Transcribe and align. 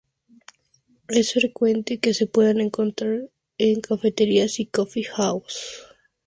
Es 1.09 1.33
frecuente 1.33 1.99
que 1.99 2.15
se 2.15 2.25
puedan 2.25 2.59
encontrar 2.59 3.29
en 3.59 3.81
cafeterías 3.81 4.59
y 4.59 4.65
coffee 4.65 5.03
houses. 5.03 5.83